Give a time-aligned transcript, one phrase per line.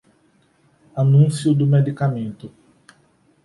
[1.03, 2.51] Anúncio do medicamento